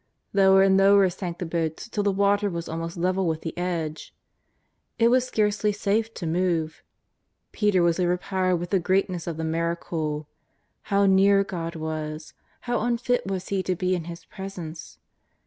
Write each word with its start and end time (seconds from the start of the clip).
Lower 0.33 0.63
and 0.63 0.77
lower 0.77 1.11
sank 1.11 1.37
the 1.37 1.45
boats 1.45 1.87
till 1.87 2.01
the 2.01 2.11
water 2.11 2.49
was 2.49 2.67
almost 2.67 2.97
level 2.97 3.27
with 3.27 3.41
the 3.41 3.55
edge. 3.55 4.15
It 4.97 5.09
was 5.09 5.27
scarcely 5.27 5.71
safe 5.71 6.11
to 6.15 6.25
move. 6.25 6.81
Peter 7.51 7.83
was 7.83 7.99
overpowered 7.99 8.55
with 8.55 8.71
the 8.71 8.79
greatness 8.79 9.27
of 9.27 9.37
the 9.37 9.43
miracle. 9.43 10.27
How 10.89 11.05
near 11.05 11.43
God 11.43 11.75
was! 11.75 12.33
How 12.61 12.79
unfit 12.79 13.27
was 13.27 13.49
he 13.49 13.61
to 13.61 13.75
be 13.75 13.93
in 13.93 14.05
His 14.05 14.25
Presence 14.25 14.97